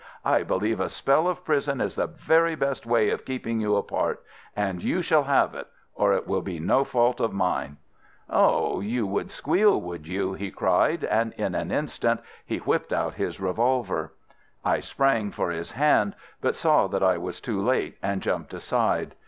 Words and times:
'I 0.25 0.41
believe 0.45 0.79
a 0.79 0.89
spell 0.89 1.27
of 1.27 1.45
prison 1.45 1.79
is 1.79 1.93
the 1.93 2.07
very 2.07 2.55
best 2.55 2.87
way 2.87 3.11
of 3.11 3.23
keeping 3.23 3.61
you 3.61 3.75
apart, 3.75 4.23
and 4.55 4.81
you 4.83 5.03
shall 5.03 5.25
have 5.25 5.53
it, 5.53 5.67
or 5.93 6.11
it 6.11 6.25
will 6.25 6.41
be 6.41 6.57
no 6.57 6.83
fault 6.83 7.19
of 7.19 7.31
mine.' 7.33 7.77
"'Oh, 8.27 8.79
you 8.79 9.05
would 9.05 9.29
squeal, 9.29 9.79
would 9.79 10.07
you?' 10.07 10.33
he 10.33 10.49
cried, 10.49 11.03
and 11.03 11.33
in 11.33 11.53
an 11.53 11.71
instant 11.71 12.19
he 12.43 12.57
whipped 12.57 12.91
out 12.91 13.13
his 13.13 13.39
revolver. 13.39 14.13
I 14.65 14.79
sprang 14.79 15.29
for 15.29 15.51
his 15.51 15.73
hand, 15.73 16.15
but 16.41 16.55
saw 16.55 16.87
that 16.87 17.03
I 17.03 17.19
was 17.19 17.39
too 17.39 17.61
late, 17.61 17.99
and 18.01 18.23
jumped 18.23 18.55
aside. 18.55 19.13